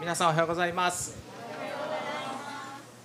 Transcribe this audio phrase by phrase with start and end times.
[0.00, 1.14] 皆さんおはようございます。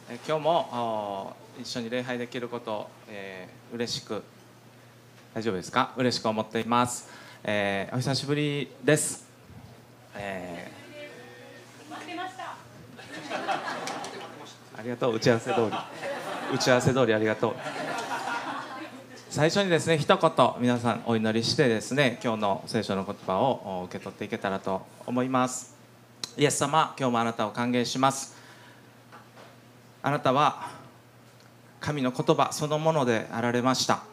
[0.09, 4.23] え今日もお一緒に礼拝できることを、えー、嬉しく
[5.33, 5.91] 大丈夫ですか？
[5.97, 7.09] 嬉しく思っています、
[7.43, 9.27] えーお久しぶりです、
[10.15, 10.75] えー
[14.77, 15.15] ありがとう。
[15.15, 15.65] 打ち合わせ通り。
[16.53, 17.55] 打ち合わせ通りありがとう。
[19.29, 25.74] 最初にですね一言皆さんお祈りしてですね今日の聖書の言葉をお受け取っていけたらと思います
[26.37, 28.35] イエス様今日もあなたを歓迎します。
[30.03, 30.69] あなたは
[31.79, 34.03] 神の言葉そのものであられました。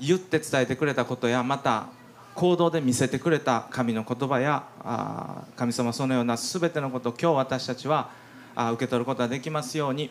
[0.00, 1.88] 言って伝えてくれたことやまた
[2.34, 8.10] 行動で見せてくれた神の言葉やあ神様そのような全てのことを今日私たちは
[8.54, 10.10] あ受け取ることができますように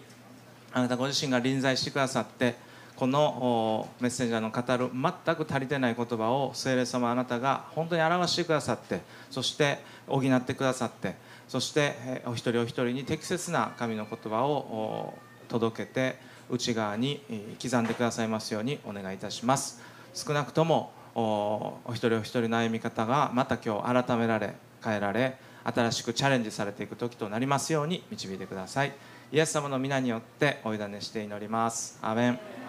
[0.74, 2.56] あなたご自身が臨在してくださって
[2.98, 11.16] このメッセンジャーの語る全く足りてない言葉を聖霊様あなたが本当に表してくださってそして補ってくださって
[11.48, 15.14] そしてお一人お一人に適切な神の言葉を
[15.48, 16.18] 届けて
[16.50, 17.22] 内側に
[17.62, 19.82] 刻んでくださいますようにお願いいたします。
[20.14, 28.94] 少なくともお一人お一人の歩み方がまた今日改められ変えられ新しくチャレンジされていく時となりますように導いてください。
[29.32, 32.00] イエス様の皆によってお委ねして祈ります。
[32.02, 32.67] アメン。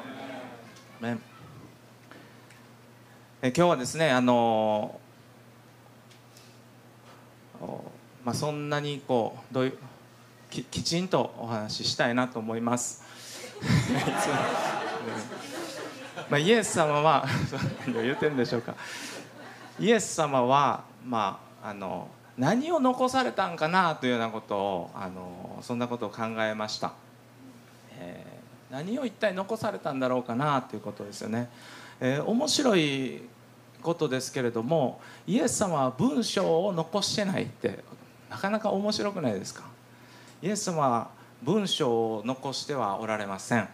[3.41, 5.00] え今日はですねあの
[8.24, 9.78] まあ、そんなにこうどういう
[10.50, 13.02] ききちんとお話ししたいなと思います。
[16.28, 17.26] まあ、イエス様は
[17.86, 18.74] 何を言ってるんでしょうか。
[19.80, 26.92] イエス様は、まあ、あの何を残されたんかなというようなことをあのそんなことを考えました、
[27.92, 28.38] えー
[28.70, 31.48] 何を一体残されたんだろうかなということですよね、
[32.00, 33.22] えー面白い
[33.80, 37.78] ことですけれどもイエス様は文章を残してないって
[38.28, 39.62] なかなか面白くないですか？
[40.42, 41.10] イエス様は
[41.42, 43.69] 文章を残してはおられません。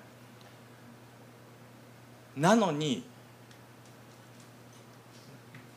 [2.37, 3.03] なのに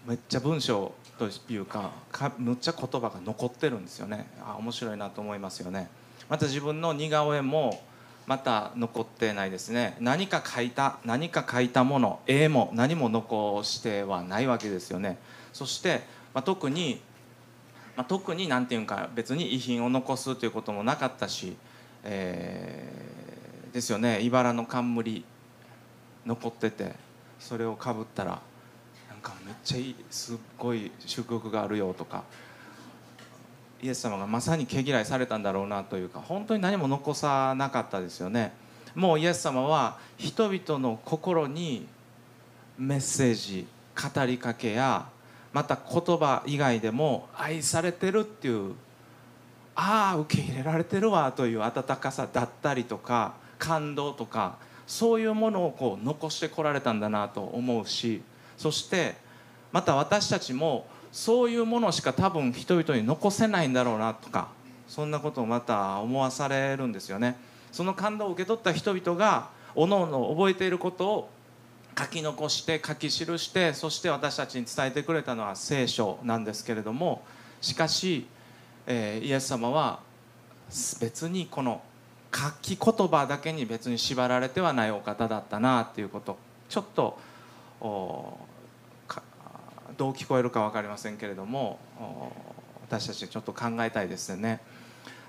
[0.05, 4.27] めっちゃ文章というかかむっちゃ言葉が残ってるんですよね。
[4.45, 5.89] あ面白いなと思いますよね。
[6.29, 7.81] また自分の似顔絵も
[8.27, 9.97] また残ってないですね。
[9.99, 15.17] 何か書いた何か書いたもの絵も何も残してはないわけですよね。
[15.53, 16.01] そして、
[16.33, 17.01] まあ、特に、
[17.95, 21.55] まあ、特に何て言うんか別に遺品を残すということもなかったし、
[22.03, 23.17] えー
[23.77, 24.21] ですよね。
[24.21, 25.23] 茨の冠
[26.25, 26.95] 残ってて
[27.39, 28.41] それをかぶったら
[29.09, 32.23] なんかめっちゃいいすっごい祝福があるよとか
[33.81, 38.53] イエス様がまさに毛嫌いされたんだろうなというか本当に何も残さなかったですよね。
[38.95, 41.87] もうイエス様は人々の心に
[42.79, 45.07] メッセージ語りかけや
[45.53, 48.73] また言葉以外でも愛されてるっていう
[49.75, 54.57] ああ受け入れられてるわという温かさだったりとか感動とか
[54.87, 58.21] そういうものをこう残してこられたんだなと思うし
[58.57, 59.15] そして
[59.71, 64.49] また私たちもそういうものしか多分人々に残せないんだろうなとか
[64.87, 67.37] そんなことをまた思わされるんですよね。
[67.71, 71.29] その感動を受け取った人々がおのおの覚えていることを
[71.97, 77.23] 書き残して書き記してそして私たちに伝えてくれたのは聖書なんですけれども
[77.61, 78.27] しかし、
[78.85, 79.99] えーイエス様は
[80.99, 81.81] 別にこの
[82.33, 86.37] 書き言葉だけに別に縛られてはないお方だったなっていうこと
[86.69, 87.17] ちょっと
[89.97, 91.79] どう聞こえるか分かりませんけれども
[92.83, 94.61] 私たちちょっと考えたいですよね。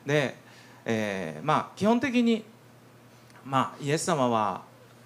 [0.07, 0.37] で、
[0.85, 2.45] えーまあ基本的に、
[3.45, 4.63] まあ、イエス様は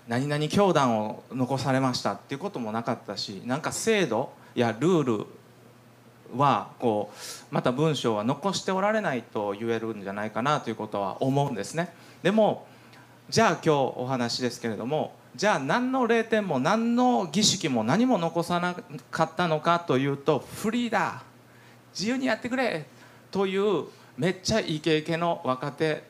[0.08, 5.26] 何々教団を残されましたっていうこともなかったしなんか制度やルール
[6.36, 12.66] はこうまた文章は残しておられないと言えるんじゃないかなということは思うんですねでも
[13.28, 18.74] じゃあ今日お話ですけれどもじゃあ何の霊典も何の儀式も何も残さな
[19.10, 21.22] かったのかというとフリーだ
[21.94, 22.86] 自由にやってくれ
[23.30, 23.86] という
[24.18, 26.04] めっちゃイケイケの若手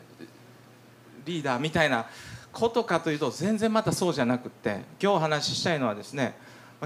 [1.25, 2.07] リーダーみたいな
[2.53, 6.35] ことかというと全然またそうじゃなくって今日お話ししたいのはですね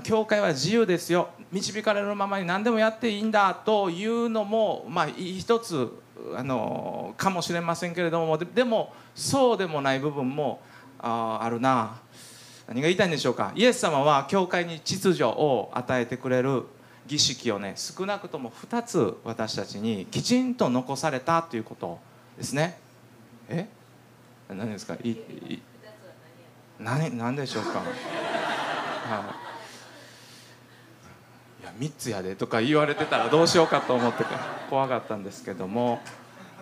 [0.03, 5.91] 教会は自由ですよ導かれるままに何でもやっていいんだというのもまあ一つ
[6.37, 10.61] あのかもしれませんけれどもでもそうでもない部分も
[10.99, 12.01] ああるな。
[12.69, 13.53] 何が言いたいんでしょうか？
[13.55, 16.65] イエス様は教会に秩序を与えてくれる
[17.07, 21.99] 儀式をね少なくとも2つ私たちにきちんと残されたということ
[22.37, 22.79] ですね。
[23.49, 23.69] え？
[24.49, 24.95] 何ですか？
[25.03, 25.63] いい
[26.79, 27.85] 何何でしょうか、 は
[31.61, 34.25] い、いや3つやで」とか言われてたらどうしようかと思って
[34.69, 36.01] 怖かったんですけども、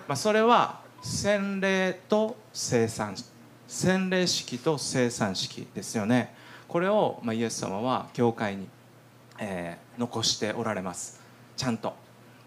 [0.07, 3.17] まあ、それは洗礼と生産
[3.75, 6.33] 洗礼式と生産式ですよね。
[6.69, 8.69] これを、ま、イエス様は教会に、
[9.41, 11.21] え、残しておられます。
[11.57, 11.93] ちゃんと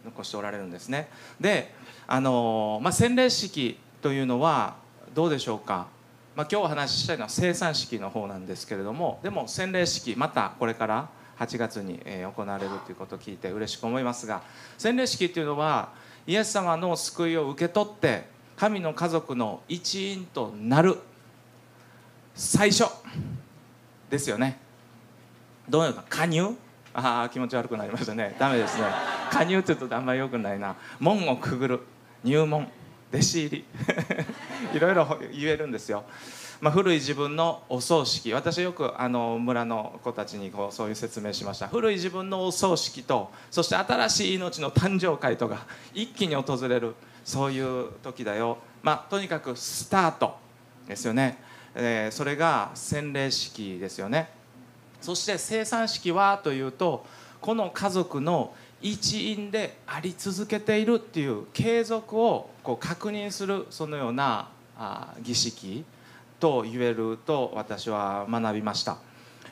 [0.06, 1.10] 残しておられるんですね。
[1.38, 1.76] で
[2.08, 4.78] あの、まあ、洗礼式というのは
[5.14, 5.88] どうでしょうか？
[6.34, 11.10] まあ、今日お話ししたいのは生産式の方なんですけれどもでも洗礼式またこれから
[11.40, 14.44] 8月に行われるということを聞いて嬉しく思いますが
[14.78, 15.90] 洗礼式というのは
[16.26, 20.98] イエス様の救いを受け取って神の家族の一員となる
[22.38, 22.86] 最初。
[24.12, 24.60] ですよね。
[25.68, 26.56] どういうか加入？
[26.94, 28.36] ああ気持ち悪くなりましたね。
[28.40, 28.86] ダメですね。
[29.32, 30.76] 加入って言うとあんまりよくないな。
[31.00, 31.80] 門をくぐる。
[32.24, 32.68] 入門。
[33.12, 33.66] 弟子入り。
[34.74, 36.04] いろいろ言えるんですよ、
[36.60, 38.34] まあ、古い自分のお葬式。
[38.34, 41.68] 私よくあの村の子たちにこうそういう説明しました。
[41.68, 46.96] 古い自分のお葬式とそして新しい命の誕生会とが一気に訪れる。
[47.24, 50.38] そういう時だよ、まあ、とにかくスタート
[50.88, 51.38] ですよね、
[51.80, 54.30] えー、それが洗礼式ですよね。
[55.00, 57.06] そして生産式はというと
[57.40, 65.86] この家族の一員であり続けているっていう継続をこう確認するそのようなあ儀式
[66.40, 68.98] と言えると私は学びました、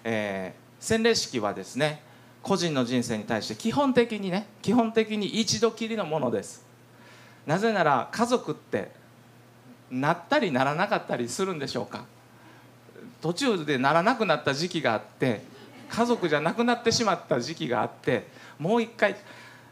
[0.03, 2.01] えー、洗礼式はですね
[2.41, 6.65] 個人の人生に対して基本的にね基本的に一度きりのものです。
[7.45, 8.91] なぜなら家族って
[9.91, 12.05] なったりならなかったりするんでしょうか。
[13.25, 15.41] 途中でならなくなった時期があって
[15.89, 18.27] 家族じゃなくなってしまった時期があって
[18.59, 19.15] もう一回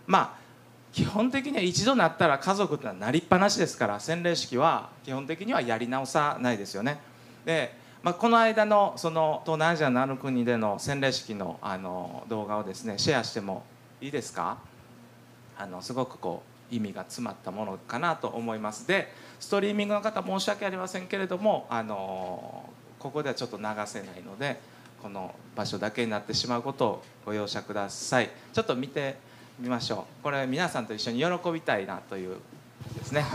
[0.07, 0.37] まあ
[0.91, 6.99] 基本的には一度なったら家族ってのはなりっぱなしですから洗礼式は基本的にはやり直さないですよね。
[7.45, 13.63] で、まあ、この間のその東南アジアのある国での洗礼式のあの動画をですねシェアしても
[14.01, 14.57] いいですか？
[15.59, 16.41] あのすごくこ
[16.71, 22.67] う意味が詰まったものかなと思いますでストリーミングの方申し訳ありませんけれどもあの
[23.03, 24.57] ここではちょっと流せないので
[25.01, 28.29] この場所だけになってしまうことをご容赦ください。
[28.53, 29.17] ちょっと見て
[29.59, 30.23] みましょう。
[30.23, 32.37] これ皆さんと一緒に喜びたいなという
[32.97, 33.25] ですね。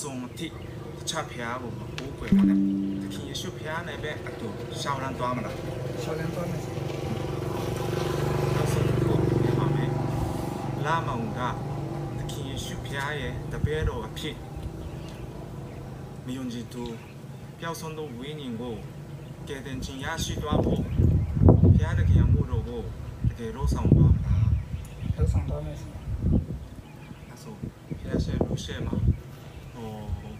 [0.00, 0.50] ဆုံးအထိတ
[1.08, 2.58] ခြားဖျားကိုမပိုးကွယ်ပါနဲ့
[3.02, 4.48] သခင်ယေရှုဖျားနဲ့ပဲအတူ
[4.80, 5.54] ရှောင်းလန်းသွားမလား
[6.02, 6.62] ရှောင်းလန်းသွားမယ်
[10.86, 11.40] လာမောင်က
[12.18, 14.36] သခင်ယေရှုဖျားရဲ့တပည့်တော်အဖြစ်
[16.26, 16.84] မယုံကြည်သူ
[17.58, 18.76] ပျောက်ဆုံးသောဝိညာဉ်ကို
[19.48, 20.85] ကယ်တင်ခြင်းရရှိသွားဖို့
[21.76, 22.82] ဘုရားသခင်အမှုတော်ကို
[23.28, 24.50] တကယ်လို့ဆောင်သွားမလား
[25.16, 25.92] လို့ဆောင်သွားမယ်ဆို
[27.28, 28.96] အဲဆိုဘုရားရှင်လူရှဲမှာ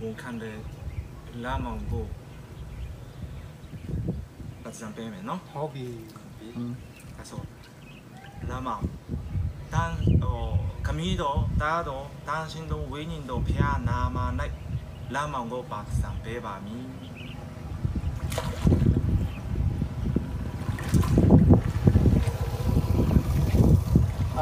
[0.01, 0.59] ဝန်ခံတယ်
[1.45, 2.05] လာမောင်ကို
[4.63, 5.87] ပတ်စံပေးမယ်နော်ဟုတ်ပြီ
[7.17, 7.43] အဲ့ဆို
[8.51, 8.83] လာမောင်
[9.73, 9.93] တန်
[10.23, 10.41] ဟို
[10.87, 14.19] ခမီးတော်တားတော်တန်ရှင်တော်ဝိညာဉ်တော်ဖျားနာမ၌
[15.15, 17.06] လာမောင်ကိုပတ်စံပေးပါမည်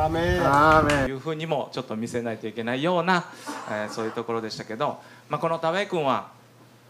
[0.04, 3.24] アーメいうふうにもちょっと見せないといけないような、
[3.70, 6.30] えー、そういうところでしたけど、まあ、この田部君は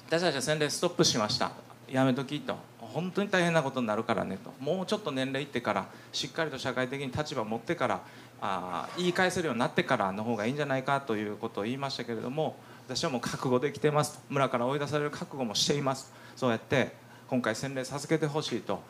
[0.06, 1.52] 私たちは洗礼ストップしました。
[1.90, 2.56] やめときと。
[2.80, 4.52] 本当に大変なことになるからねと。
[4.61, 8.00] もうちょっと年齢いってからしっかりと社会的に立場を持ってから
[8.40, 12.56] あ言い返せるようになってからの方がいいんじゃないかということを言いましたけれども
[12.87, 16.12] 私はもう覚悟できてます村から追い出される覚悟もしています。
[16.37, 16.92] そうやって
[17.28, 18.80] 今回洗礼授けてほしいと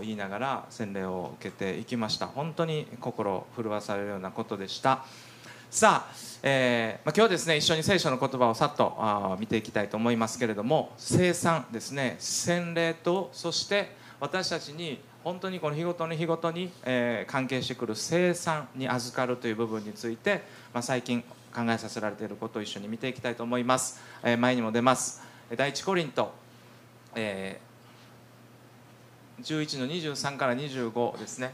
[0.00, 2.26] 言いながら洗礼を受けていきました。
[2.26, 5.04] 本当に心震わされるようなことでした。
[5.70, 12.16] さあ、えーまあ、今日はですね一緒に聖書の言葉をさっとあ見ていきたいと思いますけれども生産ですね。
[12.18, 20.42] 洗礼とそして私たちに本当にこの日ごとに日ごとに、えー、関係してくる生産に預かるという部分について、
[20.72, 25.22] まあ、最近考えさせられていることを一緒に見ていきたいと思います、えー、前にも出ます。
[25.56, 26.32] 第一コリント、
[27.16, 27.60] え
[29.42, 31.52] 11の23から25ですね、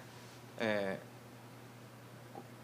[0.58, 1.12] えー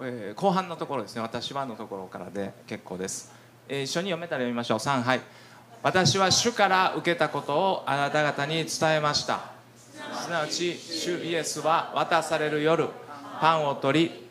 [0.00, 1.22] えー、後半のところですね。
[1.22, 3.32] 私はのところからで結構です、
[3.68, 4.78] えー、一緒に読めたら読みましょう。
[4.78, 5.20] 3はい。
[5.82, 9.52] 私は主から受けたことをあなた方に伝えました。
[10.14, 12.88] すなわち主イエスは渡される夜
[13.40, 14.28] パンを取り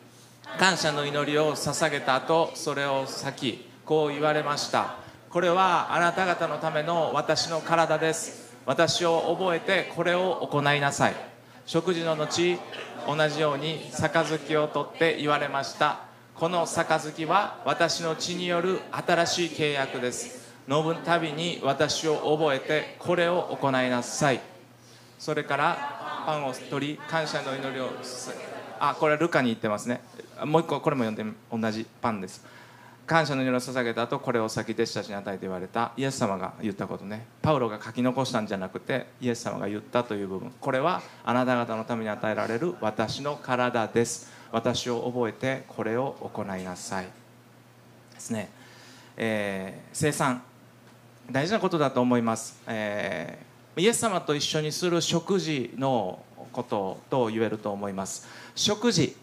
[0.58, 4.96] 感謝の祈りを捧げた後それを裂きこう言われました。
[5.30, 8.47] これはあなた方のための私の体です。
[8.68, 11.14] 私を覚えてこれを行いなさい。
[11.64, 12.58] 食事の後
[13.06, 16.00] 同じように杯を取って言われました。
[16.34, 20.52] この杯は私の血による新しい契約です。
[20.68, 24.40] 飲むたびに私を覚えてこれを行いなさい。
[25.18, 27.88] それからパンを取り感謝の祈りを
[28.80, 30.02] あこれはルカに言ってますね。
[30.44, 32.44] もう一個これも読んで同じパンです。
[33.08, 37.26] 感謝の祈りを捧げた後これを先弟子たちに与えて言われたイエス様が言ったことね。
[37.40, 40.52] パウロが書き残したんじゃなくてイエス様が言ったという部分。
[40.60, 44.30] これはあなた方のために与えられる私の体です。
[44.52, 47.06] 私を覚えてこれを行いなさい。
[47.06, 48.50] ですね、
[49.16, 50.42] えー、生産。
[51.30, 56.22] 大事なことだと思います、えー、イエス様と一緒にする食事の
[56.52, 58.28] ことと言えると思います。
[58.54, 59.16] 食事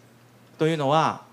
[0.57, 1.23] というのは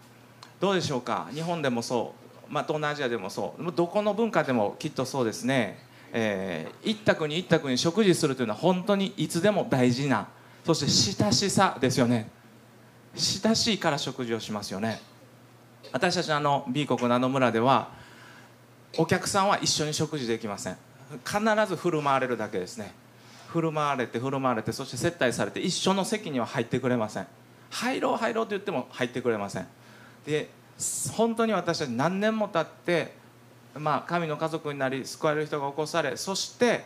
[0.60, 1.28] どうでしょうか？
[1.32, 2.21] 日本でもそう。
[2.52, 3.72] まあ、東南アジアでもそう。
[3.72, 5.78] どこの文化でもきっとそうですね、
[6.12, 10.28] えー、一択に一択に食事するというのは本当にいつでも大事な
[10.62, 12.30] そして親しさですよね。
[13.14, 15.00] 親しいから食事をしますよね。
[15.92, 17.88] 私たちのあの B 国のあの村では
[18.98, 20.76] お客さんは一緒に食事できません。
[21.24, 22.92] 必ず振る舞われるだけですね。
[23.48, 27.26] 振る舞われて振る舞われてそして接待されて一緒の席には入ってくれません。
[27.70, 29.66] 入ろう入ろうと言っても入ってくれません。
[30.26, 30.50] で
[31.14, 33.14] 本当に私たち何年も経って、
[33.74, 36.84] まあ、神の家族になり救われる人が起こされそして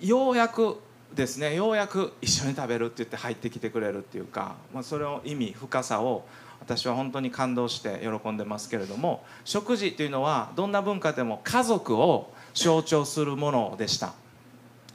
[0.00, 0.78] ようやく
[1.14, 6.24] ですねようやく一緒に食べるって言って入ってきてくれるっていうか、まあ、それを意味深さを
[6.60, 14.14] 私は本当に感動して喜んでますけれども食事というのはどんな文化でも家族を象徴するものでした。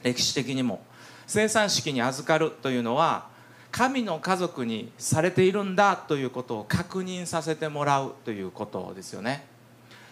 [0.02, 0.80] 歴史的にも。
[1.26, 3.26] 生産式に預かるというのは
[3.70, 9.46] 神の家族にされているんだということを確認させてもらうということですよね。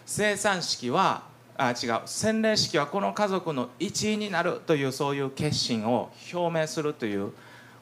[0.05, 1.23] 生産式は
[1.57, 2.01] あ違う。
[2.05, 7.33] 洗礼式はこの家族の一員になるというそういう決心を表明するという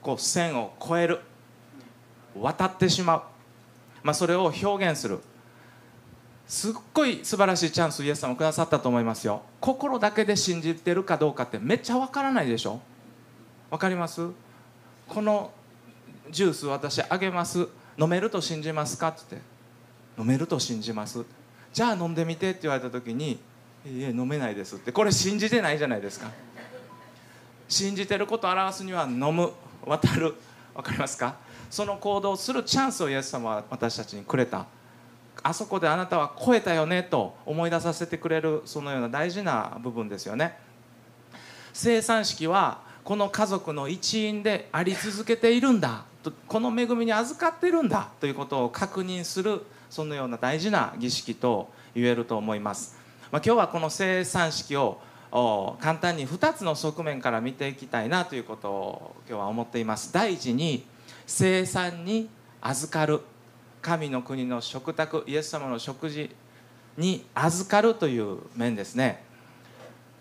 [0.01, 1.19] こう線を越える
[2.39, 3.21] 渡ってしまう、
[4.01, 5.19] まあ、それを表現する。
[6.47, 9.41] すっごい素晴らしいチャンスイエス様くださったと思いますよ。
[9.59, 12.79] 心だけで信じてるかどうかってめっちゃわからないでしょ？
[13.69, 14.29] わかります？
[15.07, 15.51] この
[16.29, 17.67] ジュース私あげます。
[17.97, 19.47] 飲めると信じますか?」って言って
[20.19, 21.23] 「飲めると信じます」
[21.71, 23.39] じゃあ飲んでみてって言われた時に
[23.85, 24.91] 「いえ飲めないです」って。
[24.91, 26.29] これ信じてないじゃないですか。
[27.67, 29.51] 信じてることを表すには飲む。
[29.85, 30.35] 渡る。
[30.73, 31.35] 分かりますか？
[31.69, 34.65] その行動をするチャンスをイエス様は私たちにくれた。
[35.43, 40.57] あそこであなたは超えたよねと思い出させてくれるそのような大事な部分ですよね。
[41.71, 46.05] 生産式はこの家族の一員であり続けているんだ。
[46.31, 52.97] この恵みに預かってるんだということを確認するそのような大事な儀式と言えると思います、
[53.31, 54.99] まあ、今日はこの生産式を
[55.81, 60.13] 簡単に2つの側面から見ていきたいなということを今日は思っています。
[60.13, 60.85] 第一に
[61.25, 62.29] 生産に
[62.61, 63.21] 預かる。
[63.81, 66.31] 神の国の食卓イエス様の食事
[66.97, 69.23] に預かるという面ですね。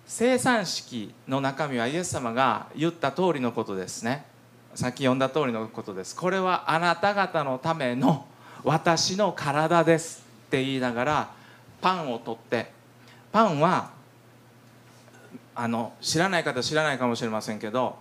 [0.06, 4.26] 生産式の中身はイエス様が言った通りのことですね。
[4.74, 6.16] さっき読んだ通りのことです。
[6.16, 8.26] これはあなた方のための
[8.64, 11.30] 私の体ですって言いながら
[11.80, 12.72] パンを取って
[13.30, 13.90] パンは
[15.54, 17.96] あの知らない方知らないかもしれませんけど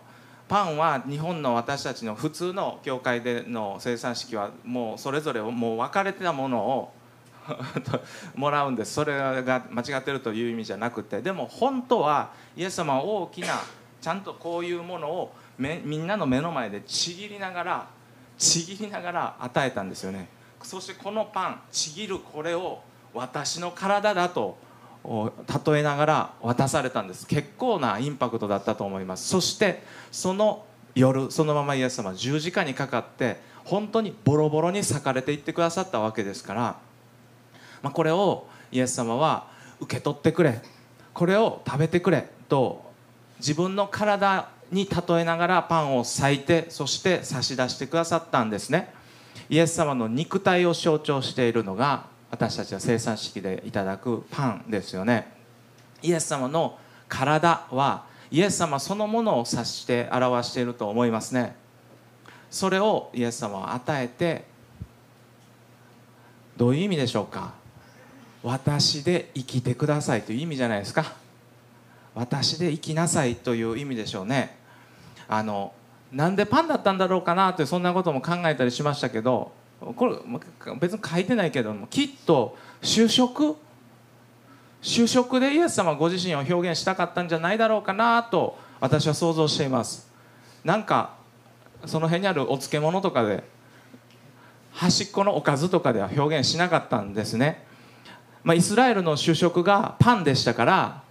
[0.48, 6.94] パンは日本の私たちの普通の教会での生産式はもうそれぞれもう分かれてたものを
[8.36, 8.94] もらうんです。
[8.94, 11.22] それが間違ってるという意味じゃなくて。
[11.22, 13.60] でも本当はイエス様は大きな
[14.02, 17.88] ちゃんとこういうものをみんなの目の前でちぎりながら
[18.38, 20.28] ちぎりながら与えたんですよね。
[20.62, 22.82] そしてこのパンちぎるこれを
[23.14, 24.58] 私の体だと
[25.04, 27.28] 例えながら渡されたんです。
[27.28, 29.28] 結構なインパクトだったと思います。
[29.28, 36.76] そしてその夜そのままイエス様十字架にかかって本当にボロボロに裂かれていってくださったわけですから
[37.84, 39.48] まあ、これをイエス様は
[39.80, 40.62] 受け取ってくれ。
[41.14, 42.92] これを食べてくれと
[43.38, 48.94] 自分の体に例えながらパンを裂いてそして差し出してくださったんですね。
[49.50, 55.32] イエス様の肉体を象徴しているのが私たちは生産式でいただくパンですよね。
[56.02, 56.78] イエス様の
[57.08, 61.56] 体はイエス様そのものを指して表していると思いますね。
[62.50, 64.46] それをイエス様は与えて
[66.58, 67.54] どういう意味でしょうか？
[68.42, 71.14] 私で生きてくださいという意味じゃないですか。
[72.16, 74.56] 私で生きなさいという意味でしょうね。
[75.28, 75.74] あの
[76.12, 79.52] なんでパンだったんだろうかなってそんなことも考えたりしましたけど
[79.96, 80.16] これ
[80.80, 83.56] 別に書いてないけどもきっと就職？
[84.82, 90.12] 就職でイエス様ご自身を表現したかったんじゃないだろうかなと私は想像しています。
[90.64, 91.12] なんか
[91.86, 93.44] その辺にあるお漬物とかで
[94.72, 97.66] 端っこのおかずとかでは表現しなかったんですね、
[98.44, 101.03] まあ、イスラエルの主食がパンでしたから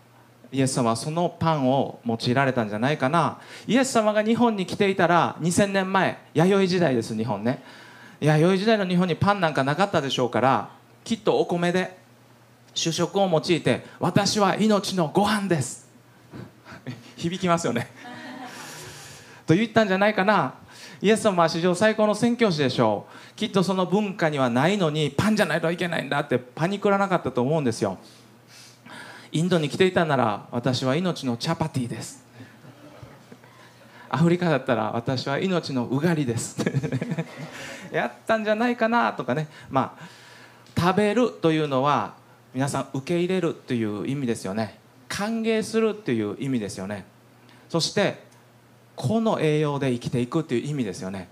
[0.52, 3.38] イエス様はそのパンを用いられたんじゃないかな。
[3.66, 7.62] イエス様が日本に来ていたら2000年前弥生時代です日本ね。
[8.20, 10.68] 弥生時代の日本にパンなんかなかったでしょうから
[11.04, 11.96] きっとお米で
[12.74, 15.88] 主食を用いて私は命のご飯です。
[17.16, 17.90] 響きますよね。
[19.46, 20.54] と言ったんじゃないかな。
[21.00, 23.36] イエス様は史上最高の宣教師でしょう。
[23.36, 27.96] きっとその文化にはないのにパンじゃないといけないんだってパニクらなかったと思うんですよ。
[29.32, 32.22] インドに来ていたなら私は命のチャパティです。
[34.10, 36.58] アフリカだったら私は命のうがりです。
[37.90, 39.48] やったんじゃないかなとかね。
[39.70, 40.22] まあ
[40.78, 42.14] 食べるというのは
[42.52, 44.78] 皆さん受け入れるという意味ですよね。
[45.08, 47.06] 歓迎するっていう意味ですよね。
[47.70, 48.22] そして
[48.96, 51.28] この栄養で生きていくっていう意味ですよね。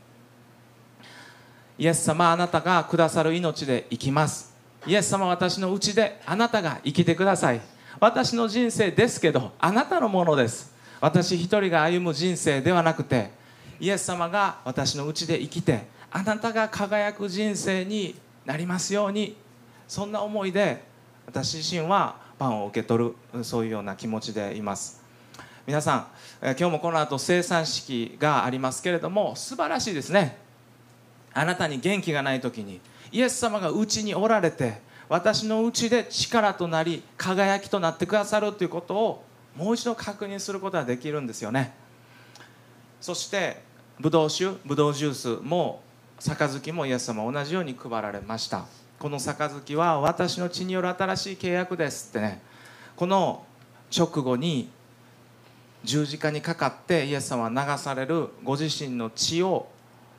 [1.77, 4.55] イエス様あなたがくださる命で生きます。
[4.87, 7.61] イエス様私のうちであなたが生きてください。
[8.01, 10.73] 私の人生ですけどあなたのものです。
[11.03, 13.31] 私一人が歩む人生ではなくて
[13.79, 18.15] イエス様が私のうちで生きてあなたが輝く人生に
[18.47, 19.37] なりますように
[19.87, 20.83] そんな思いで
[21.27, 25.03] 私自身はパンを受け取るそういうような気持ちでいます。
[25.67, 26.07] 皆さん
[26.43, 30.39] 今日もこの後生産式がありますけれども素晴らしいですね。
[31.35, 32.81] あなたに元気がない時に
[33.13, 39.25] イエス様がうちにおられて私のうちで力となり輝きとなってくださるということを
[39.57, 41.75] もう一度確認することができるんですよね。
[43.01, 43.61] そして
[43.99, 45.83] ブドウ酒ブドウジュースも
[46.21, 48.67] 杯もイエス様同じように配られました。
[49.01, 52.41] この杯は私の血による新しい契約ですってね。
[52.95, 53.45] この
[53.97, 54.71] 直後に
[55.83, 59.67] 十字架にかかってイエス様は流されるご自身の血を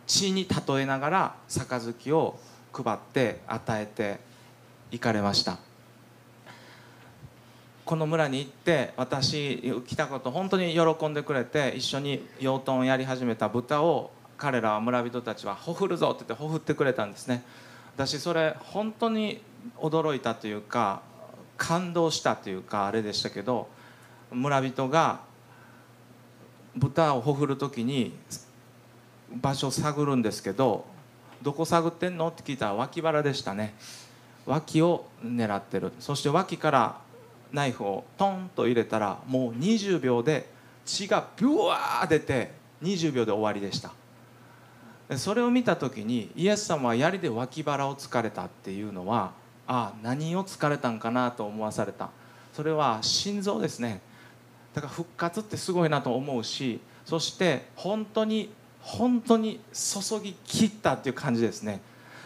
[0.05, 2.37] 血に例えながら杯を
[2.73, 4.30] 配って与えて
[4.91, 5.57] 行かれました。
[7.85, 17.43] この村に行って私来たこと本当に喜んでくれて一緒に養豚をやり始めた豚を彼らは村人たちは「ほふるぞ」って言ってほふってくれたんですね。
[17.95, 19.41] 私それ本当に
[19.77, 21.01] 驚いたというか
[21.57, 23.67] 感動したというかあれでしたけど
[24.31, 25.19] 村人が
[26.75, 28.17] 豚をほふる時に
[29.29, 30.85] 場所を探るんですけど
[31.43, 33.75] 「どこ探ってんの?」って聞いたら脇腹でしたね。
[34.45, 35.91] 脇を狙ってる。
[35.99, 37.01] そして脇から
[37.51, 40.49] ナイフをトンと入れたらもう20秒で
[40.85, 42.51] 血がビュワー出て
[42.81, 43.91] 20秒で終わりでした。
[45.17, 49.33] それを見た時にイエス様は槍で脇腹を突かれたっていうのは
[49.67, 52.09] ああ何を突かれたんかなと思わされた。
[52.53, 54.01] それは心臓ですね。
[54.73, 58.49] だから復活ってすごいなと思うしそして本当に
[58.79, 61.81] 本当に注ぎ切ったっていう感じですね、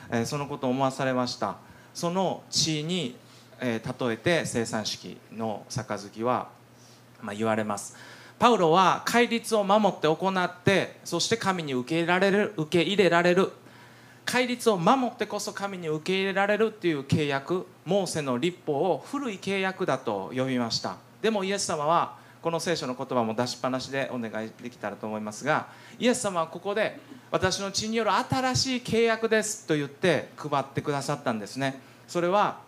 [0.09, 1.57] えー、そのことを思わされました。
[1.95, 3.15] その地位に、
[3.59, 6.49] えー、例えて生産式の杯は、
[7.21, 7.95] まあ、言われます。
[8.37, 13.51] パウロは戒律を守って行ってそして神に受け入れられる受け入れられる。
[14.25, 20.97] 戒律を守ってこそ神に受け入れられるっていう契約モーセの立法を古い契約だと呼びました。
[21.21, 25.65] でもイエス様はこの聖書の言葉も出しっぱなしでお願いできたらと思いますが
[25.97, 26.99] イエス様はここで
[27.31, 31.81] 私の血による新しい契約ですと言って配ってくださったんですね。
[32.07, 32.59] それは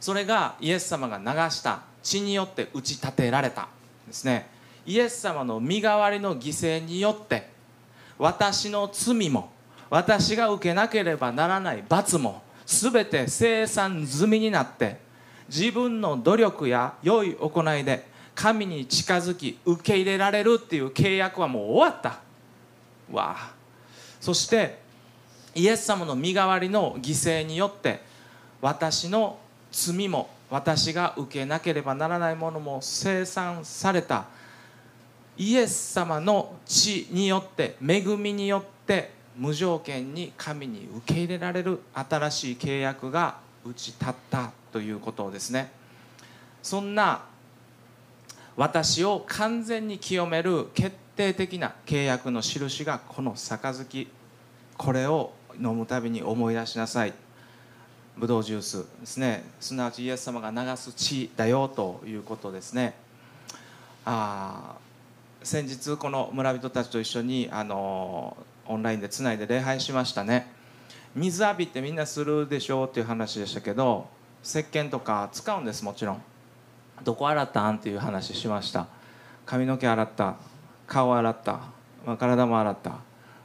[0.00, 3.68] それがイエス様が流した血によって打ち立てられた
[4.06, 4.48] ですね。
[4.86, 7.50] イエス様の身代わりの犠牲によって
[8.16, 9.50] 私の罪も
[9.90, 14.96] 私が受けなければならない罰も全て生産済みになって
[15.46, 22.20] 自分の努力や良い行いで神に近づき受け入れられるっていう契約はもう終わった。
[23.10, 23.52] わあ。
[24.20, 24.78] そして
[25.56, 28.00] イエス様の身代わりの犠牲によって
[28.60, 29.40] 私の
[29.72, 34.26] 罪も私が受けなければならないものも生産された。
[35.36, 45.72] イエス様の血によって恵みによって無条件に神に受け入れられる新しい契約が打ち立ったということですね。
[46.62, 47.22] そんな
[48.58, 54.08] 私を完全に清める決定的な契約の印がこの杯。
[54.76, 57.12] これを飲むたびに思い出しなさい。
[58.16, 59.44] ブドウジュースですね。
[59.60, 62.94] すなわちイエス様が流す血だよということですね。
[64.04, 64.74] あ
[65.44, 70.52] 先日この村人たちと一緒にあのオンラインでつないで礼拝しましたね。
[71.14, 74.08] 水浴びってみんなするでしょうっていう話でしたけど
[74.42, 76.22] 石鹸とか使うんですもちろん。
[77.04, 77.76] どこ洗ったん？
[77.76, 78.86] っていう話しました。
[79.46, 80.36] 髪の毛洗った。
[80.86, 81.52] 顔洗った、
[82.06, 82.92] まあ、体も洗った。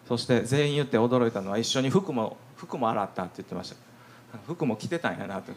[0.07, 3.75] そして全員言って驚いたのは一緒に服も服も洗ったって言ってました。
[4.47, 5.51] 服も着てたんやなって。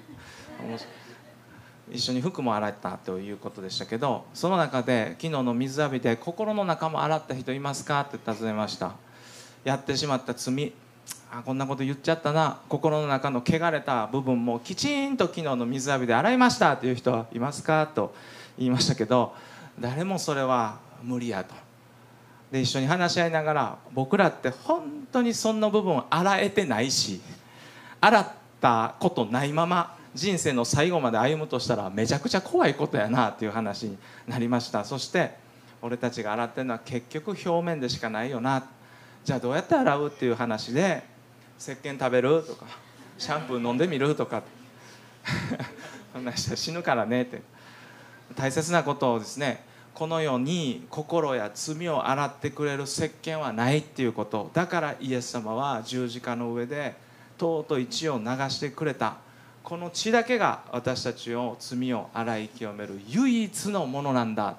[1.93, 8.01] 一緒に服も洗ったということでしたけどその中で昨日の水浴びで心の中も洗った人いますか？
[8.01, 8.95] って尋ねました。
[9.63, 10.73] やってしまった罪。
[11.31, 12.61] あこんなこと言っちゃったな。
[12.69, 18.15] 心の中の汚れた部分もきちんと昨日の水浴びで洗いましたという人はいますかと
[18.59, 19.35] 言いましたけど
[19.79, 21.55] 誰もそれは無理やと。
[22.51, 27.21] で一緒に話し合いながら僕らって本当にそんな部分洗えてないし
[28.01, 28.29] 洗っ
[28.61, 34.85] たことないまま人生の最後まで歩むとしたらめちゃくちゃ怖いことやなっていう話になりました。
[34.85, 35.35] そして
[35.83, 38.65] 俺たちが洗ってるのは結局表面でしかないよな。
[39.27, 41.03] じゃあどうやって洗うっていう話で
[41.59, 42.65] 石鹸食べるとか
[43.19, 44.45] シャンプー飲んでみるとか。
[46.15, 47.43] そんな人死ぬからねって。
[48.37, 54.49] 大切なことをですねこの世に心や罪を洗ってくれる石鹸はないっていうこと。
[54.55, 56.95] だからイエス様は十字架の上で
[57.37, 59.17] とうとう血を流してくれた。
[59.65, 63.01] この血だけが私たちを罪を洗い清める。
[63.09, 64.57] 唯一のものなんだ。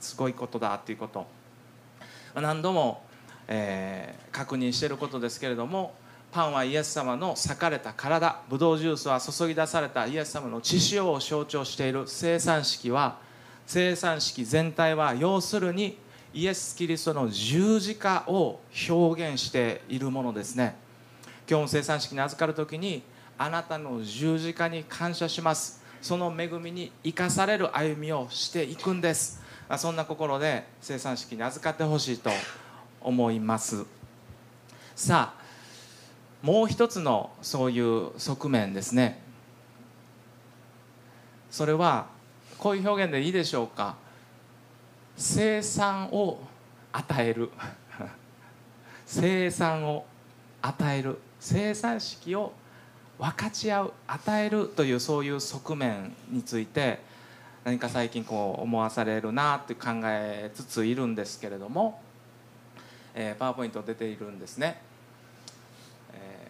[0.00, 1.24] すごいことだっていうこと。
[2.34, 3.04] 何度も、
[3.48, 5.94] えー、確認していることですけれども
[6.32, 13.18] パンはイエス様の裂かれた体ブドウジュースは注ぎ出されたイエス様の血潮を象徴している生産式は
[13.66, 15.98] 生産式全体は要するに
[16.34, 20.76] イエス・キリストの十字架を表現しているものですね。
[21.48, 23.02] 今日も生産式に預かる時に
[23.36, 25.82] あなたの十字架に感謝します。
[26.00, 29.42] その恵みに生かされる歩みをしていくんです。
[29.76, 32.30] そんな心で生産式に預かってほしいと
[33.04, 33.84] 思います。
[34.94, 35.42] さあ
[36.42, 39.22] もう一つのそういう側面ですね。
[41.50, 42.06] それは
[42.58, 43.96] こういう表現でいいでしょうか。
[45.16, 46.40] 生産を
[46.92, 47.50] 与える。
[49.06, 50.04] 生産を
[50.60, 51.18] 与える。
[51.38, 52.52] 生産式を
[53.18, 57.00] 分かち合う与えるというそういう側面について
[57.64, 62.00] 何か最近こう思わされるなって考えつついるんですけれども、
[63.14, 64.80] えー、パワーポイント出ているんですね。
[66.14, 66.48] え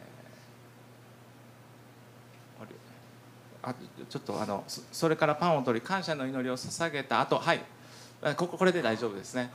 [3.65, 3.75] ー、あ
[4.09, 7.21] ちょっとあのそれからパンを取り感謝の祈りを捧げた。
[7.21, 7.61] 後はい。
[8.37, 9.51] こここれで大丈夫ですね。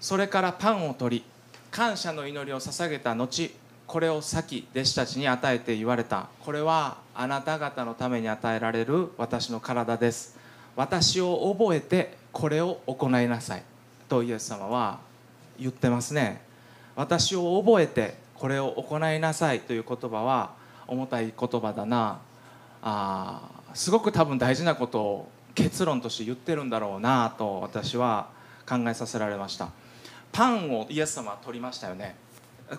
[0.00, 1.24] それからパンを取り
[1.70, 3.50] 感謝の祈りを捧げた後
[3.86, 6.28] これを先弟子たちに与えて言われた。
[6.40, 10.38] これはあなた方のために与えられる私の体です。
[10.76, 13.62] 私を覚えてこれを行いなさい。
[14.08, 15.00] とイエス様は
[15.62, 16.42] 言ってますね。
[16.94, 20.52] 私を覚えてこれを行いなさいという言葉は
[20.86, 22.20] 重たい言葉だな。
[22.82, 23.40] あ
[23.74, 28.28] すごく多分大事なことを結論として言ってるんだろうなと私は
[28.68, 29.68] 考えさせられました。
[30.32, 32.16] パンをイエス様は取りましたよね。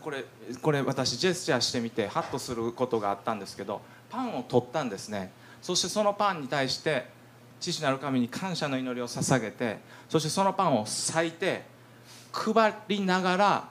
[0.02, 0.26] これ
[0.62, 5.32] これ私ジェスチャーしてみてハッとすることがあったんですけどパンを取ったんですね。
[5.62, 7.06] そしてそのパンに対して
[7.60, 9.78] 父なる神に感謝の祈りを捧げて
[10.10, 11.64] そしてそのパンを裂いて
[12.34, 13.64] 配りながら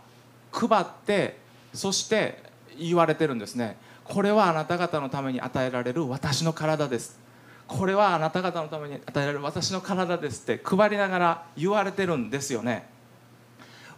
[0.53, 1.39] 配って
[1.75, 2.43] そして
[2.79, 3.77] 言われてるんですね。
[4.05, 7.21] これはあなた方のために与えられる私の体です。
[7.67, 12.87] これはあなた方のために与えられる私の体ですって配りながら言われてるんですよね。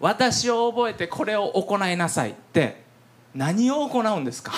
[0.00, 2.82] 私を覚えてこれを行いなさいって
[3.34, 4.52] 何を行うんですか？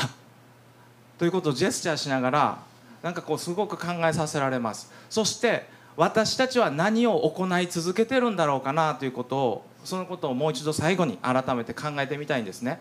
[1.18, 2.58] ということをジェスチャーしながら
[3.02, 4.92] なんかこうすごく考えさせられます。
[5.08, 5.66] そして
[5.96, 12.80] 私たちは何を行い続けてるんだろうかなということをそのことをもう一度最後に改めて考えてみたいんですね。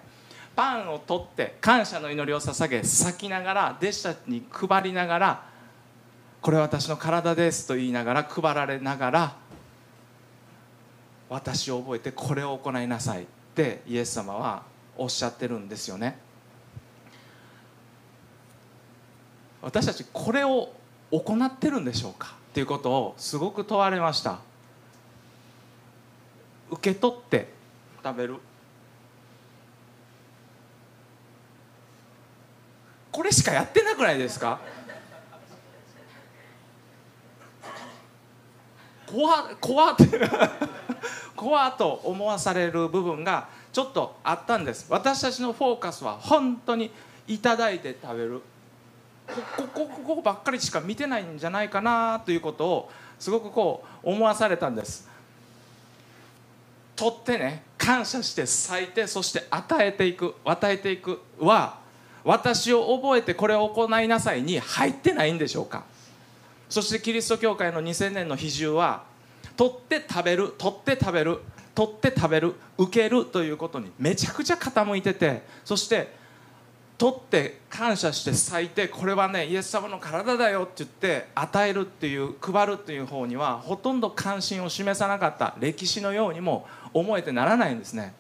[0.56, 5.46] パンを取って感謝の祈りを捧げ裂きながら弟子たちに配りながら
[6.42, 9.36] これ私の体ですと言いながら配られながら
[11.30, 14.64] 私を覚えてこれを行いなさいってイエス様は
[14.96, 16.18] おっしゃってるんですよね。
[19.62, 20.72] 私たちこれを
[21.12, 22.36] 行ってるんでしょうか？
[22.52, 24.40] っていうことをすごく問われました。
[26.72, 27.48] 受け取って。
[28.04, 28.36] 食べる。
[33.12, 34.60] これしかやってなくないですか？
[39.08, 40.06] 怖怖って
[41.36, 44.88] 怖と思わされる部分がちょっとあったんです。
[44.90, 46.92] 私たちのフォーカスは本当に
[47.28, 48.42] いただいて食べる。
[49.28, 55.10] ここここばっかりしか見てないんじゃないかなということをすごくこう思わされたんです
[56.96, 61.80] 取ってね感謝して咲いてそして与えていく与えていくは
[62.24, 65.84] 私を覚えてこれを行いなさいに入ってないんでしょうか。
[66.70, 69.04] そしてキリスト教会の2000年の比重は
[69.56, 71.40] 取って食べる取って食べる
[71.76, 76.25] 取って食べる受けるということにめちゃくちゃ傾いててそして
[76.98, 88.14] 取って感謝して咲いてこれはねイエス様の体だよって言って与えるっていう配るっていう方にはほとんど関心を示さなかった歴史のようにも思えてならないんですね。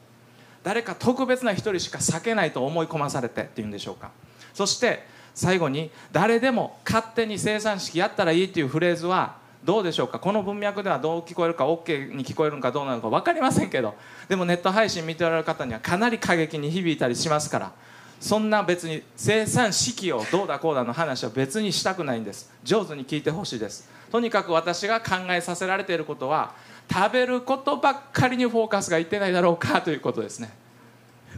[0.63, 4.11] 誰か特別な一人しか避けないと思い込まされてっていうんでしょうか。
[4.53, 10.19] そして最後に誰でも勝手に生産式やったらいいっていうフレーズはどうでしょうか。
[10.19, 13.95] この文脈ではどう聞こえるか OK に聞こえるのかどうなのか分かりませんけど
[14.27, 17.71] でもネット配信見ておられる方にはかなり過激に響いたりしますから
[18.19, 22.51] そんな別に生産式をどうだこうだの話は別にしたくないんです。
[22.63, 23.89] 上手に聞いてほしいです。
[24.11, 26.53] とにかく私が考えさせられていることは
[26.91, 30.51] 食べることばっかりにフォーカスがいってないだろうかということですね。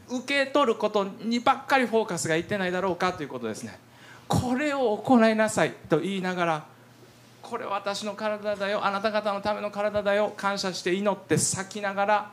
[0.09, 3.77] 受け取ることにばっかりフォーカスがいってないだろうかということですね。
[4.27, 6.65] これを行いなさいと言いながら
[7.41, 12.31] これは私の体だよあなた方のための体だよ感謝して祈って咲きながら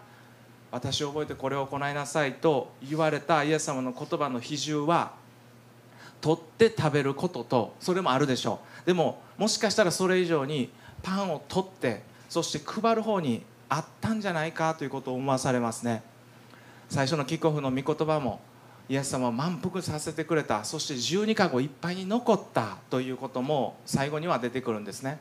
[0.74, 5.12] 私を覚えてこれを行いなさいと言われたイエス様の言葉の比重は
[6.20, 8.86] 取って食べることとそれもあるでしょう。
[8.86, 16.02] でももしかしたらそれ以上にパンを取ってそして配る方にあったんじゃないかということを思わされますね。
[16.88, 18.40] 最初のキックオフの御言葉も
[18.88, 25.20] イエス様を満腹させてくれたそして12かごいっぱいに残ったということも最後には出てくるんですね。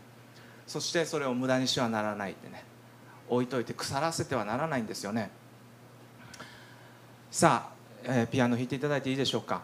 [0.65, 2.63] そしてそれを無駄にしてはならないってね。
[3.29, 5.42] 置いといて腐らせてはならないんですよね。
[7.33, 9.63] さあ、えー、ピアノ弾いていただいていいでしょうか、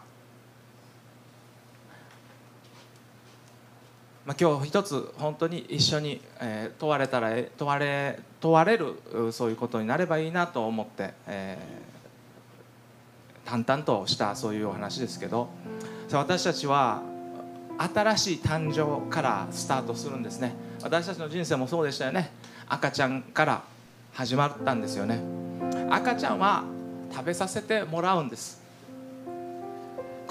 [4.26, 8.96] まあ、今日一つ本当に一緒に、えー、問われたら問われ問われる
[9.30, 11.90] そういうことになればいいなと思って、えー
[13.46, 15.48] 淡々としたそういうお話ですけど。
[16.12, 17.02] 私たちは
[17.78, 20.54] 新しい誕生からスタートするんですね。
[20.84, 22.30] 私たちの人生もそうでしたよね。
[22.68, 23.64] 赤ちゃんから
[24.12, 25.20] 始まったんですよね。
[25.90, 26.62] 赤ちゃんは
[27.12, 28.60] 食べさせてもらうんです。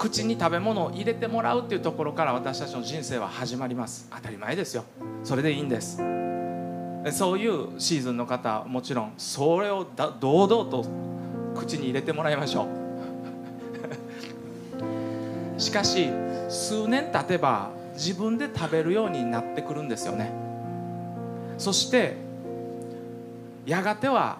[0.00, 4.08] 口に食べ物を入れてもらうっていうところから私たちの人生は始まります。
[4.10, 4.84] 当たり前ですよ。
[5.22, 5.98] それでいいんです。
[7.12, 9.86] そういうシーズンの方もちろんそれを
[10.20, 10.86] 堂々と
[11.54, 12.66] 口に入れてもらいましょ
[15.56, 15.60] う。
[15.60, 16.08] しかし
[16.48, 20.32] 数年経てば自分で食べるようになってくるんですよね。
[21.58, 22.16] そして
[23.66, 24.38] やがては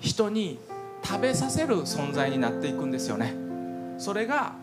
[0.00, 0.58] 人に
[1.06, 3.32] 食べさせる存在になっていくんですよね。
[3.96, 4.54] それが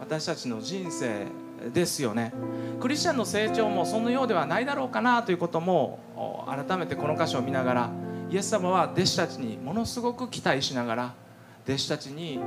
[0.00, 1.26] 私たちの人生
[1.72, 2.32] ですよね。
[2.80, 6.00] クリスチャンの成長もそのようではないだろうかなということも
[6.66, 7.90] 改めてこの箇所を見ながら
[8.30, 11.14] イエス様は弟子たちにものすごく期待しながら
[11.68, 12.40] 弟子たちに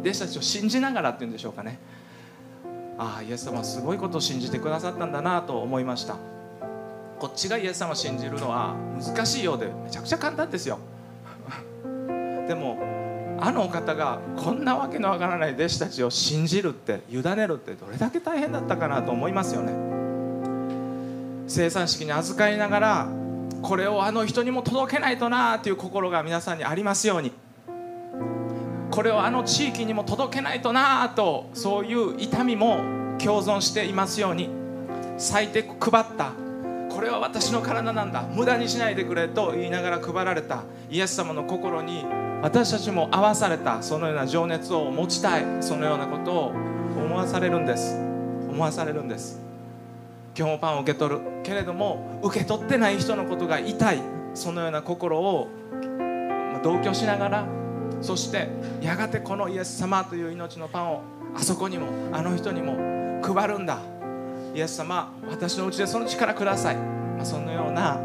[0.00, 1.78] 弟子たちを信じながらっていうんでしょうかね。
[2.98, 6.16] ああイエス様はすごいことを信じてくださったんだなと思いました。
[7.20, 10.80] こっちがイエス様を信じるのは難しいようでめちゃくちゃ簡単ですよ。
[12.48, 12.78] でも
[13.40, 19.72] あのお方がこんなわけのわからない弟子たちを信じるって委ねるってどれだけ大変だったかなと思いますよね。
[21.46, 23.08] 生産式に預かりながら
[23.62, 27.32] これをあの人にも届けないとなという心が皆さんにありますように。
[28.90, 32.78] これをあの地域にも届けないとなとそういう痛みも
[33.22, 34.48] 共存していますように。
[35.18, 36.32] 咲いて配った。
[36.88, 38.22] これは私の体なんだ。
[38.22, 42.04] 無駄にしないでくれと言いながら配られたイエス様の心に
[42.40, 46.46] 私たちも合わされたそのような情熱を持ちたいそのようなことを
[46.96, 47.96] 思わされるんです。
[48.48, 49.40] 思わされるんです。
[50.36, 54.00] 今日もパンを受け取るけれども受け取ってない人のことが痛い
[54.34, 55.48] そのような心を
[56.62, 57.46] 同居しながら
[58.00, 58.48] そして
[58.80, 61.02] やがてこのイエス様という命のパンを
[61.34, 63.78] あそこにもあの人にも配るんだ。
[64.54, 68.00] イエス様私のうちでその力ください、ま、そのような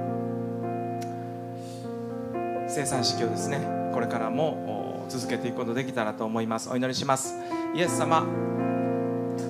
[2.67, 6.69] 生産式をですねこれからも続けていくことできたらと思います。
[6.69, 7.35] お祈りします。
[7.75, 8.25] イエス様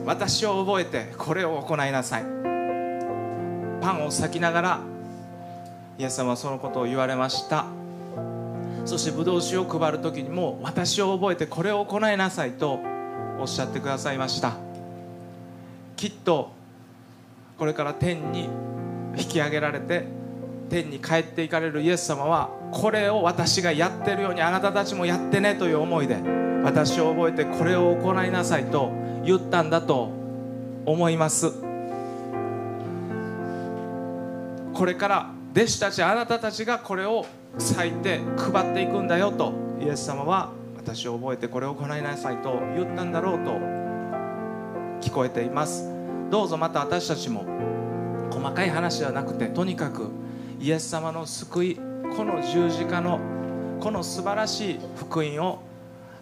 [0.06, 2.24] 私を覚えてこれを行いなさい。
[3.82, 4.80] パンを裂きながら
[5.98, 7.66] イエス様はそのことを言われました。
[8.86, 12.82] そしてブドウ酒を配る時にも私を覚えてこれを行いなさいと
[13.40, 14.56] おっしゃってくださいました。
[15.96, 16.52] きっと
[17.58, 18.50] これから天に
[19.16, 20.06] 引き上げられて
[20.70, 26.18] 天に帰っていかれるイエス様はこれを私がやってるようにあなたたちもやってねという思いで
[26.64, 28.92] 私を覚えてこれを行いなさいと
[29.24, 30.10] 言ったんだと
[30.86, 31.52] 思います。
[34.74, 37.28] これから弟子たちあなたたちがこれを
[37.78, 43.52] 割いて配っていくんだよとイエス様は私を覚えてこれを行いなさいと言ったんだろうと
[45.00, 45.88] 聞こえています。
[46.32, 47.46] どうぞまた私たちも
[48.32, 50.10] 細かい話ではなくてとにかく
[50.60, 51.80] イエス様の救い
[52.16, 53.20] この十字架の
[53.80, 55.60] この素晴らしい福音を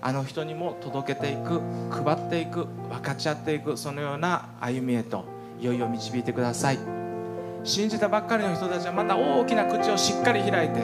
[0.01, 5.25] あの人にも届けていく配っていく分かち合っていくそのような歩みへと
[5.59, 6.79] いよいよ導いてください。
[7.63, 10.79] 信じたばっかりの人たちはまた大きな口をしっかり開いて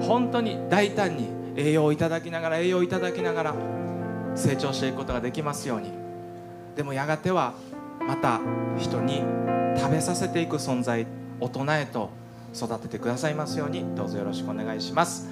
[0.00, 3.54] 本当に大胆に栄養をいただきながら栄養をいただきながら
[4.34, 5.92] 成長していくことができますように。
[6.74, 7.54] でもやがては
[8.00, 8.40] また
[8.78, 9.22] 人に
[9.76, 11.06] 食べさせていく存在
[11.38, 12.10] 大人へと
[12.54, 15.28] 育ててくださいますようにどうぞよろしくお願いします。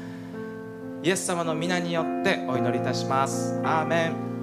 [1.02, 3.60] イエス様の皆によってお祈りいたします。
[3.64, 4.35] アーメン。